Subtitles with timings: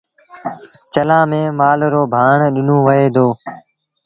[0.93, 3.27] چلآݩ ميݩ مآل رو ڀآڻ ڏنو وهي دو۔